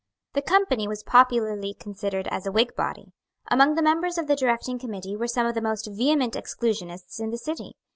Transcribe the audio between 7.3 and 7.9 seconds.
City.